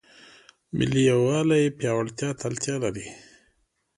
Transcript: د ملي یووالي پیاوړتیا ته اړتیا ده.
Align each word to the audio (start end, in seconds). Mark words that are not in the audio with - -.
د 0.67 0.69
ملي 0.77 1.01
یووالي 1.11 1.63
پیاوړتیا 1.77 2.29
ته 2.37 2.43
اړتیا 2.49 2.75
ده. 2.95 3.07